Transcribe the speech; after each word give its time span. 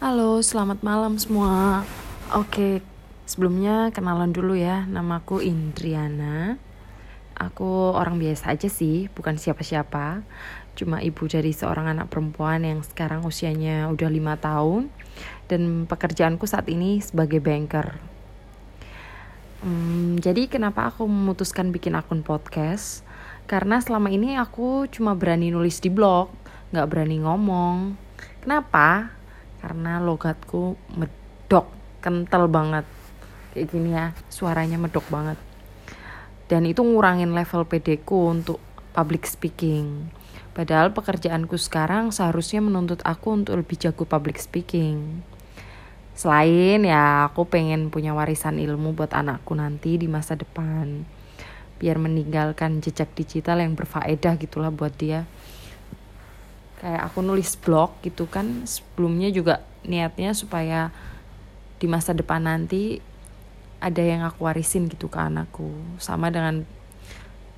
Halo, 0.00 0.40
selamat 0.40 0.80
malam 0.80 1.20
semua. 1.20 1.84
Oke, 2.32 2.80
sebelumnya 3.28 3.92
kenalan 3.92 4.32
dulu 4.32 4.56
ya. 4.56 4.88
Namaku 4.88 5.44
Indriana. 5.44 6.56
Aku 7.36 7.92
orang 7.92 8.16
biasa 8.16 8.56
aja 8.56 8.72
sih, 8.72 9.12
bukan 9.12 9.36
siapa-siapa. 9.36 10.24
Cuma 10.72 11.04
ibu 11.04 11.28
dari 11.28 11.52
seorang 11.52 11.92
anak 11.92 12.08
perempuan 12.08 12.64
yang 12.64 12.80
sekarang 12.80 13.28
usianya 13.28 13.92
udah 13.92 14.08
lima 14.08 14.40
tahun. 14.40 14.88
Dan 15.52 15.84
pekerjaanku 15.84 16.48
saat 16.48 16.72
ini 16.72 17.04
sebagai 17.04 17.44
banker. 17.44 18.00
Hmm, 19.60 20.16
jadi 20.16 20.48
kenapa 20.48 20.88
aku 20.88 21.04
memutuskan 21.04 21.76
bikin 21.76 21.92
akun 21.92 22.24
podcast? 22.24 23.04
Karena 23.44 23.84
selama 23.84 24.08
ini 24.08 24.40
aku 24.40 24.88
cuma 24.88 25.12
berani 25.12 25.52
nulis 25.52 25.76
di 25.76 25.92
blog, 25.92 26.32
nggak 26.72 26.88
berani 26.88 27.20
ngomong. 27.20 28.00
Kenapa? 28.40 29.19
Karena 29.60 30.00
logatku 30.00 30.74
medok 30.96 31.68
kental 32.00 32.48
banget. 32.48 32.88
Kayak 33.52 33.66
gini 33.70 33.90
ya 33.92 34.16
suaranya 34.32 34.80
medok 34.80 35.04
banget. 35.12 35.36
Dan 36.50 36.66
itu 36.66 36.82
ngurangin 36.82 37.30
level 37.30 37.62
PD 37.68 38.02
ku 38.02 38.32
untuk 38.32 38.58
public 38.90 39.28
speaking. 39.28 40.10
Padahal 40.50 40.90
pekerjaanku 40.90 41.54
sekarang 41.54 42.10
seharusnya 42.10 42.58
menuntut 42.58 42.98
aku 43.06 43.30
untuk 43.30 43.54
lebih 43.54 43.78
jago 43.78 44.02
public 44.02 44.42
speaking. 44.42 45.22
Selain 46.18 46.82
ya 46.82 47.30
aku 47.30 47.46
pengen 47.46 47.88
punya 47.88 48.12
warisan 48.12 48.58
ilmu 48.58 48.92
buat 48.92 49.14
anakku 49.14 49.54
nanti 49.54 49.94
di 49.94 50.10
masa 50.10 50.34
depan. 50.34 51.06
Biar 51.78 51.96
meninggalkan 51.96 52.82
jejak 52.82 53.14
digital 53.14 53.62
yang 53.62 53.78
berfaedah 53.78 54.36
gitulah 54.36 54.68
buat 54.74 54.92
dia 54.98 55.24
kayak 56.80 57.12
aku 57.12 57.20
nulis 57.20 57.60
blog 57.60 57.92
gitu 58.00 58.24
kan 58.24 58.64
sebelumnya 58.64 59.28
juga 59.28 59.60
niatnya 59.84 60.32
supaya 60.32 60.88
di 61.76 61.84
masa 61.88 62.16
depan 62.16 62.44
nanti 62.44 63.04
ada 63.80 64.00
yang 64.04 64.24
aku 64.24 64.44
warisin 64.44 64.88
gitu 64.88 65.08
ke 65.08 65.16
anakku. 65.16 65.72
Sama 65.96 66.28
dengan 66.28 66.64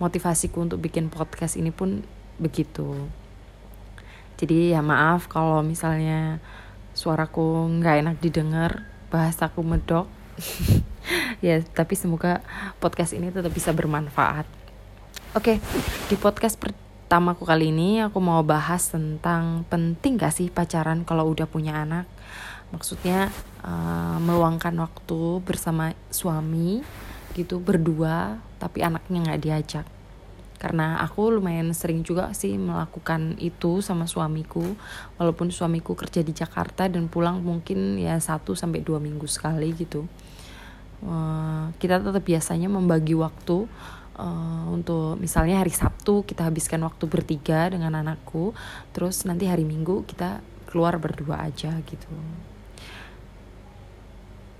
motivasiku 0.00 0.64
untuk 0.64 0.80
bikin 0.80 1.08
podcast 1.08 1.56
ini 1.56 1.72
pun 1.72 2.04
begitu. 2.36 3.08
Jadi 4.40 4.72
ya 4.72 4.80
maaf 4.80 5.28
kalau 5.28 5.60
misalnya 5.60 6.40
suaraku 6.96 7.68
nggak 7.80 7.96
enak 8.04 8.16
didengar 8.20 8.88
bahasaku 9.08 9.60
medok. 9.64 10.08
Ya 11.40 11.58
tapi 11.64 11.96
semoga 11.96 12.44
podcast 12.78 13.16
ini 13.16 13.32
tetap 13.32 13.50
bisa 13.50 13.72
bermanfaat. 13.72 14.44
Oke 15.32 15.56
di 16.12 16.14
podcast 16.20 16.60
per 16.60 16.89
pertamaku 17.10 17.42
kali 17.42 17.74
ini 17.74 18.06
aku 18.06 18.22
mau 18.22 18.38
bahas 18.46 18.86
tentang 18.86 19.66
penting 19.66 20.14
gak 20.14 20.30
sih 20.30 20.46
pacaran 20.46 21.02
kalau 21.02 21.26
udah 21.34 21.42
punya 21.50 21.82
anak? 21.82 22.06
Maksudnya 22.70 23.34
uh, 23.66 24.22
meluangkan 24.22 24.70
waktu 24.78 25.42
bersama 25.42 25.90
suami 26.06 26.86
gitu 27.34 27.58
berdua 27.58 28.38
tapi 28.62 28.86
anaknya 28.86 29.26
nggak 29.26 29.42
diajak. 29.42 29.86
Karena 30.62 31.02
aku 31.02 31.34
lumayan 31.34 31.74
sering 31.74 32.06
juga 32.06 32.30
sih 32.30 32.54
melakukan 32.54 33.34
itu 33.42 33.82
sama 33.82 34.06
suamiku. 34.06 34.62
Walaupun 35.18 35.50
suamiku 35.50 35.98
kerja 35.98 36.22
di 36.22 36.30
Jakarta 36.30 36.86
dan 36.86 37.10
pulang 37.10 37.42
mungkin 37.42 37.98
ya 37.98 38.22
satu 38.22 38.54
sampai 38.54 38.86
dua 38.86 39.02
minggu 39.02 39.26
sekali 39.26 39.74
gitu. 39.74 40.06
Uh, 41.02 41.74
kita 41.82 41.98
tetap 41.98 42.22
biasanya 42.22 42.70
membagi 42.70 43.18
waktu 43.18 43.66
uh, 44.20 44.68
untuk 44.68 45.16
misalnya 45.16 45.64
hari 45.64 45.72
Sabtu 45.72 46.28
kita 46.28 46.44
habiskan 46.44 46.84
waktu 46.84 47.08
bertiga 47.08 47.72
dengan 47.72 47.96
anakku 47.96 48.52
terus 48.92 49.24
nanti 49.24 49.48
hari 49.48 49.64
Minggu 49.64 50.04
kita 50.04 50.44
keluar 50.68 51.00
berdua 51.00 51.48
aja 51.48 51.74
gitu. 51.88 52.12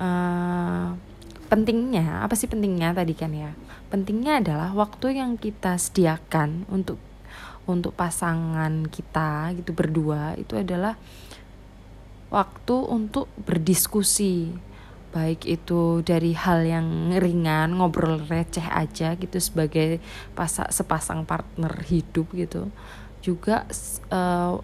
Uh, 0.00 0.96
pentingnya 1.46 2.24
apa 2.24 2.32
sih 2.34 2.48
pentingnya 2.48 2.96
tadi 2.96 3.12
kan 3.12 3.30
ya? 3.30 3.52
Pentingnya 3.92 4.40
adalah 4.40 4.72
waktu 4.72 5.20
yang 5.20 5.36
kita 5.36 5.76
sediakan 5.76 6.64
untuk 6.72 6.96
untuk 7.68 7.94
pasangan 7.94 8.90
kita 8.90 9.54
gitu 9.54 9.70
berdua 9.70 10.34
itu 10.34 10.58
adalah 10.58 10.98
waktu 12.32 12.76
untuk 12.88 13.28
berdiskusi 13.44 14.50
baik 15.12 15.44
itu 15.44 16.00
dari 16.00 16.32
hal 16.32 16.64
yang 16.64 17.12
ringan 17.12 17.76
ngobrol 17.76 18.16
receh 18.24 18.64
aja 18.64 19.14
gitu 19.20 19.38
sebagai 19.38 20.00
pasa, 20.32 20.72
sepasang 20.72 21.28
partner 21.28 21.72
hidup 21.84 22.32
gitu. 22.32 22.72
Juga 23.20 23.68
uh, 24.08 24.58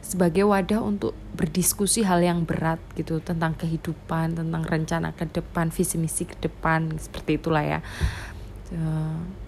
sebagai 0.00 0.48
wadah 0.48 0.80
untuk 0.80 1.12
berdiskusi 1.36 2.04
hal 2.04 2.24
yang 2.24 2.48
berat 2.48 2.80
gitu 2.96 3.20
tentang 3.20 3.56
kehidupan 3.56 4.36
tentang 4.36 4.62
rencana 4.64 5.12
ke 5.12 5.28
depan 5.28 5.68
visi 5.72 5.96
misi 5.96 6.28
ke 6.28 6.36
depan 6.40 6.96
seperti 6.96 7.36
itulah 7.36 7.64
ya. 7.64 7.80
Uh, 8.72 9.43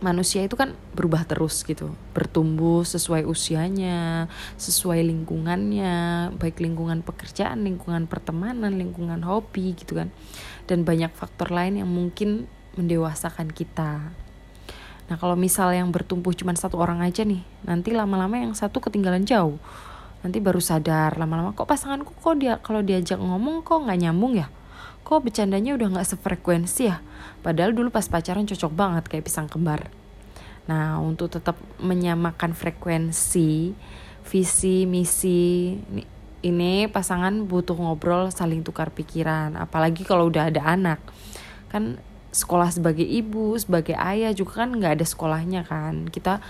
manusia 0.00 0.44
itu 0.44 0.56
kan 0.56 0.72
berubah 0.96 1.28
terus 1.28 1.62
gitu. 1.64 1.92
Bertumbuh 2.16 2.84
sesuai 2.84 3.28
usianya 3.28 4.26
sesuai 4.56 5.04
lingkungannya 5.04 6.28
baik 6.40 6.60
lingkungan 6.60 7.04
pekerjaan 7.04 7.64
lingkungan 7.64 8.08
pertemanan 8.08 8.76
lingkungan 8.76 9.20
hobi 9.24 9.76
gitu 9.76 10.00
kan. 10.00 10.08
Dan 10.64 10.84
banyak 10.84 11.12
faktor 11.12 11.52
lain 11.52 11.80
yang 11.80 11.88
mungkin 11.88 12.48
mendewasakan 12.74 13.52
kita. 13.52 14.12
Nah 15.10 15.16
kalau 15.18 15.34
misal 15.34 15.74
yang 15.74 15.92
bertumbuh 15.92 16.32
cuma 16.32 16.56
satu 16.56 16.78
orang 16.80 17.02
aja 17.04 17.26
nih 17.26 17.42
nanti 17.66 17.92
lama-lama 17.92 18.40
yang 18.40 18.56
satu 18.56 18.80
ketinggalan 18.80 19.28
jauh. 19.28 19.60
Nanti 20.20 20.36
baru 20.36 20.60
sadar 20.60 21.16
lama-lama 21.16 21.56
kok 21.56 21.64
pasanganku 21.64 22.12
kok 22.12 22.36
dia 22.36 22.60
kalau 22.60 22.84
diajak 22.84 23.16
ngomong 23.16 23.64
kok 23.64 23.88
nggak 23.88 24.00
nyambung 24.04 24.36
ya 24.36 24.52
kok 25.02 25.20
bercandanya 25.26 25.74
udah 25.74 25.88
nggak 25.96 26.08
sefrekuensi 26.08 26.82
ya? 26.86 27.02
Padahal 27.40 27.72
dulu 27.72 27.88
pas 27.88 28.06
pacaran 28.06 28.46
cocok 28.46 28.72
banget 28.72 29.04
kayak 29.08 29.24
pisang 29.26 29.48
kembar. 29.48 29.88
Nah 30.68 31.00
untuk 31.02 31.32
tetap 31.32 31.58
menyamakan 31.82 32.54
frekuensi 32.54 33.74
visi 34.20 34.86
misi 34.86 35.74
ini 36.40 36.88
pasangan 36.88 37.44
butuh 37.44 37.76
ngobrol 37.76 38.32
saling 38.32 38.64
tukar 38.64 38.92
pikiran. 38.92 39.56
Apalagi 39.56 40.06
kalau 40.06 40.28
udah 40.28 40.48
ada 40.48 40.62
anak. 40.64 41.00
Kan 41.68 42.00
sekolah 42.30 42.70
sebagai 42.70 43.02
ibu 43.02 43.58
sebagai 43.58 43.98
ayah 43.98 44.30
juga 44.30 44.64
kan 44.64 44.70
nggak 44.72 45.00
ada 45.00 45.06
sekolahnya 45.06 45.66
kan. 45.66 46.08
Kita 46.08 46.40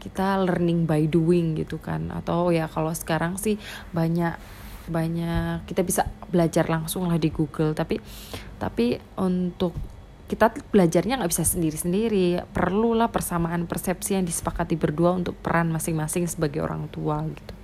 kita 0.00 0.40
learning 0.48 0.88
by 0.88 1.06
doing 1.08 1.56
gitu 1.60 1.80
kan. 1.80 2.12
Atau 2.12 2.52
ya 2.52 2.68
kalau 2.68 2.92
sekarang 2.92 3.36
sih 3.36 3.56
banyak 3.92 4.36
banyak. 4.90 5.64
Kita 5.64 5.86
bisa 5.86 6.04
belajar 6.28 6.66
langsung 6.66 7.06
lah 7.06 7.16
di 7.16 7.30
Google. 7.30 7.72
Tapi 7.72 7.96
tapi 8.58 8.98
untuk 9.16 9.72
kita 10.30 10.54
belajarnya 10.70 11.18
nggak 11.22 11.32
bisa 11.32 11.46
sendiri-sendiri. 11.46 12.42
Perlulah 12.54 13.10
persamaan 13.10 13.66
persepsi 13.66 14.14
yang 14.14 14.26
disepakati 14.26 14.78
berdua 14.78 15.16
untuk 15.16 15.34
peran 15.38 15.70
masing-masing 15.74 16.26
sebagai 16.30 16.62
orang 16.62 16.86
tua 16.90 17.22
gitu. 17.26 17.54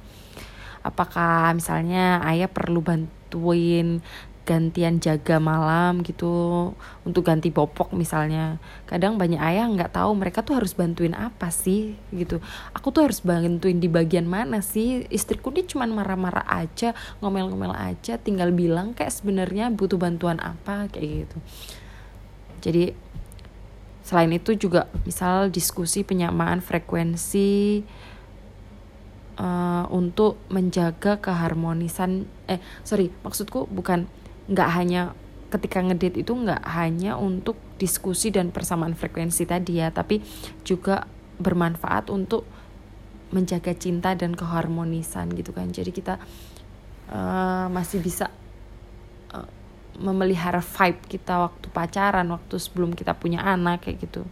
Apakah 0.87 1.51
misalnya 1.55 2.23
ayah 2.31 2.47
perlu 2.47 2.79
bantuin 2.83 4.03
gantian 4.47 5.03
jaga 5.03 5.43
malam 5.43 6.07
gitu 6.07 6.71
untuk 7.03 7.27
ganti 7.27 7.51
popok 7.51 7.91
misalnya. 7.93 8.63
Kadang 8.87 9.19
banyak 9.19 9.43
ayah 9.43 9.67
nggak 9.67 9.99
tahu 9.99 10.15
mereka 10.15 10.47
tuh 10.47 10.63
harus 10.63 10.73
bantuin 10.73 11.13
apa 11.13 11.51
sih 11.51 11.99
gitu. 12.15 12.39
Aku 12.73 12.95
tuh 12.95 13.11
harus 13.11 13.19
bantuin 13.21 13.83
di 13.83 13.91
bagian 13.91 14.25
mana 14.25 14.63
sih? 14.63 15.03
Istriku 15.11 15.51
dia 15.51 15.67
cuman 15.67 15.91
marah-marah 15.91 16.47
aja 16.47 16.95
ngomel-ngomel 17.19 17.75
aja 17.75 18.17
tinggal 18.23 18.55
bilang 18.55 18.95
kayak 18.95 19.11
sebenarnya 19.11 19.75
butuh 19.75 19.99
bantuan 19.99 20.39
apa 20.39 20.87
kayak 20.89 21.27
gitu. 21.27 21.37
Jadi 22.63 22.85
selain 24.07 24.31
itu 24.31 24.55
juga 24.55 24.87
misal 25.03 25.51
diskusi 25.51 26.07
penyamaan 26.07 26.63
frekuensi 26.63 27.83
uh, 29.41 29.85
untuk 29.91 30.39
menjaga 30.47 31.19
keharmonisan 31.19 32.31
eh 32.47 32.63
sorry 32.87 33.11
maksudku 33.27 33.67
bukan 33.67 34.07
nggak 34.47 34.71
hanya 34.75 35.15
ketika 35.51 35.79
ngedit 35.83 36.27
itu 36.27 36.33
nggak 36.35 36.63
hanya 36.75 37.15
untuk 37.15 37.55
diskusi 37.79 38.35
dan 38.35 38.51
persamaan 38.51 38.99
frekuensi 38.99 39.47
tadi 39.47 39.79
ya 39.79 39.95
tapi 39.95 40.19
juga 40.67 41.07
bermanfaat 41.39 42.11
untuk 42.11 42.49
menjaga 43.35 43.75
cinta 43.75 44.15
dan 44.15 44.33
keharmonisan 44.39 45.35
gitu 45.35 45.51
kan. 45.51 45.71
Jadi 45.71 45.91
kita 45.91 46.23
uh, 47.11 47.67
masih 47.69 47.99
bisa 47.99 48.31
uh, 49.35 49.49
memelihara 49.99 50.63
vibe 50.63 51.03
kita 51.11 51.51
waktu 51.51 51.67
pacaran 51.75 52.29
waktu 52.31 52.57
sebelum 52.57 52.95
kita 52.95 53.19
punya 53.19 53.43
anak 53.43 53.87
kayak 53.87 54.07
gitu. 54.07 54.23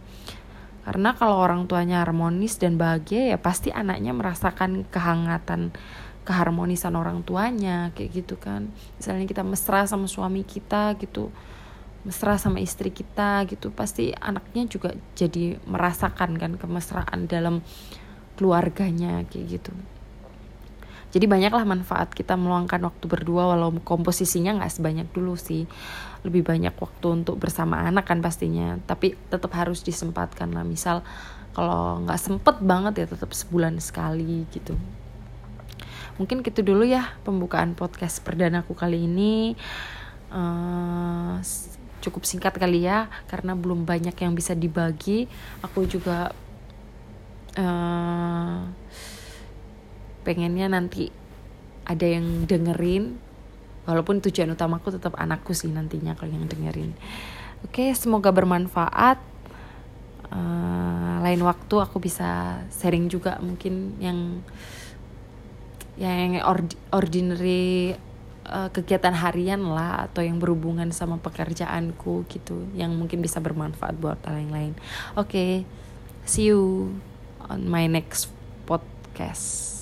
Karena 0.85 1.17
kalau 1.17 1.41
orang 1.41 1.65
tuanya 1.65 2.05
harmonis 2.05 2.61
dan 2.61 2.77
bahagia 2.77 3.33
ya 3.33 3.37
pasti 3.41 3.73
anaknya 3.73 4.13
merasakan 4.13 4.85
kehangatan 4.93 5.73
keharmonisan 6.25 6.97
orang 6.97 7.21
tuanya 7.21 7.93
kayak 7.93 8.25
gitu 8.25 8.35
kan. 8.35 8.73
Misalnya 8.97 9.29
kita 9.29 9.45
mesra 9.45 9.85
sama 9.85 10.09
suami 10.09 10.41
kita 10.41 10.97
gitu 10.97 11.29
mesra 12.05 12.37
sama 12.37 12.61
istri 12.61 12.93
kita 12.93 13.49
gitu 13.49 13.73
pasti 13.73 14.13
anaknya 14.13 14.69
juga 14.69 14.93
jadi 15.17 15.57
merasakan 15.65 16.37
kan 16.37 16.53
kemesraan 16.53 17.25
dalam 17.25 17.65
keluarganya 18.37 19.25
kayak 19.25 19.59
gitu. 19.59 19.73
Jadi 21.09 21.25
banyaklah 21.31 21.63
manfaat 21.63 22.11
kita 22.11 22.35
meluangkan 22.35 22.83
waktu 22.83 23.05
berdua 23.07 23.55
walau 23.55 23.71
komposisinya 23.81 24.59
nggak 24.61 24.73
sebanyak 24.73 25.07
dulu 25.15 25.33
sih. 25.33 25.65
Lebih 26.21 26.45
banyak 26.45 26.75
waktu 26.77 27.07
untuk 27.23 27.41
bersama 27.41 27.81
anak 27.87 28.05
kan 28.05 28.21
pastinya 28.21 28.77
tapi 28.85 29.17
tetap 29.33 29.49
harus 29.57 29.81
disempatkan 29.81 30.53
lah. 30.53 30.67
Misal 30.67 31.01
kalau 31.57 32.05
nggak 32.05 32.21
sempet 32.21 32.55
banget 32.61 32.93
ya 33.01 33.05
tetap 33.09 33.33
sebulan 33.33 33.81
sekali 33.81 34.45
gitu 34.53 34.77
mungkin 36.15 36.39
gitu 36.43 36.63
dulu 36.63 36.87
ya 36.87 37.15
pembukaan 37.27 37.75
podcast 37.75 38.23
perdanaku 38.23 38.75
kali 38.75 39.07
ini. 39.07 39.55
Uh, 40.31 41.39
cukup 42.03 42.27
singkat 42.27 42.53
kali 42.53 42.85
ya 42.85 43.09
karena 43.25 43.57
belum 43.57 43.83
banyak 43.83 44.13
yang 44.13 44.33
bisa 44.37 44.53
dibagi. 44.53 45.25
Aku 45.65 45.89
juga 45.89 46.31
uh, 47.57 48.59
pengennya 50.21 50.69
nanti 50.69 51.09
ada 51.85 52.05
yang 52.05 52.45
dengerin. 52.45 53.17
Walaupun 53.85 54.17
tujuan 54.17 54.49
utamaku 54.57 54.97
tetap 54.97 55.13
anakku 55.13 55.53
sih 55.53 55.69
nantinya 55.69 56.17
kalau 56.17 56.33
yang 56.33 56.49
dengerin. 56.49 56.97
Oke 57.65 57.93
semoga 57.93 58.33
bermanfaat. 58.33 59.21
Uh, 60.25 61.21
lain 61.21 61.41
waktu 61.45 61.75
aku 61.77 62.01
bisa 62.01 62.61
sharing 62.73 63.09
juga 63.09 63.37
mungkin 63.41 63.97
yang 64.01 64.41
yang 65.95 66.43
ordinary 66.91 67.95
uh, 68.47 68.69
kegiatan 68.71 69.13
harian 69.15 69.61
lah 69.65 70.07
atau 70.09 70.21
yang 70.21 70.37
berhubungan 70.37 70.91
sama 70.93 71.17
pekerjaanku 71.19 72.27
gitu 72.29 72.67
yang 72.77 72.93
mungkin 72.93 73.19
bisa 73.19 73.41
bermanfaat 73.41 73.95
buat 73.97 74.19
orang 74.27 74.49
lain. 74.51 74.73
Oke, 75.15 75.29
okay, 75.29 75.51
see 76.27 76.51
you 76.51 76.93
on 77.49 77.65
my 77.67 77.87
next 77.89 78.29
podcast. 78.69 79.74